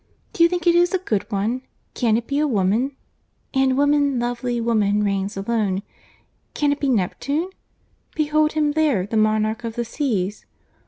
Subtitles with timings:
[0.33, 1.61] Do you think it is a good one?
[1.93, 2.95] Can it be woman?
[3.53, 5.83] And woman, lovely woman, reigns alone.
[6.55, 7.51] Can it be Neptune?
[8.15, 10.47] Behold him there, the monarch of the seas!